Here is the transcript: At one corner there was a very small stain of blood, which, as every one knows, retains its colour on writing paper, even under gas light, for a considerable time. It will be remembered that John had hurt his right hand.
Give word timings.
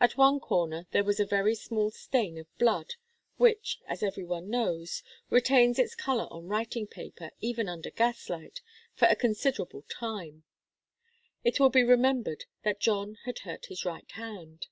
At 0.00 0.16
one 0.16 0.40
corner 0.40 0.86
there 0.90 1.04
was 1.04 1.20
a 1.20 1.26
very 1.26 1.54
small 1.54 1.90
stain 1.90 2.38
of 2.38 2.46
blood, 2.56 2.94
which, 3.36 3.78
as 3.86 4.02
every 4.02 4.24
one 4.24 4.48
knows, 4.48 5.02
retains 5.28 5.78
its 5.78 5.94
colour 5.94 6.26
on 6.30 6.46
writing 6.48 6.86
paper, 6.86 7.30
even 7.42 7.68
under 7.68 7.90
gas 7.90 8.30
light, 8.30 8.62
for 8.94 9.04
a 9.08 9.14
considerable 9.14 9.82
time. 9.90 10.44
It 11.44 11.60
will 11.60 11.68
be 11.68 11.84
remembered 11.84 12.46
that 12.64 12.80
John 12.80 13.18
had 13.26 13.40
hurt 13.40 13.66
his 13.66 13.84
right 13.84 14.10
hand. 14.12 14.68